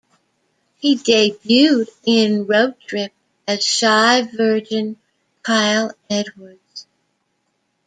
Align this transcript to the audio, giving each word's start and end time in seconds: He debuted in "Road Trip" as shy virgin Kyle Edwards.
He 0.79 0.95
debuted 0.97 1.87
in 2.05 2.47
"Road 2.47 2.73
Trip" 2.87 3.13
as 3.47 3.63
shy 3.63 4.23
virgin 4.35 4.97
Kyle 5.43 5.91
Edwards. 6.09 6.87